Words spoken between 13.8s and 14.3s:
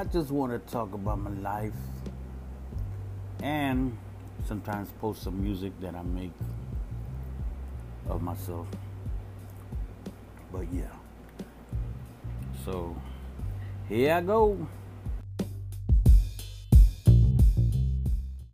here I